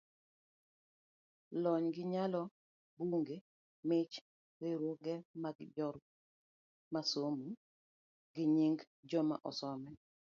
lony 1.63 1.85
gi 1.95 2.03
nyalo, 2.13 2.41
buge, 3.09 3.35
mich, 3.87 4.15
riwruoge 4.61 5.13
mag 5.43 5.57
joma 5.77 6.99
osomo, 7.01 7.47
gi 8.33 8.43
nying 8.55 8.79
joma 9.09 9.35
osomo 9.49 9.89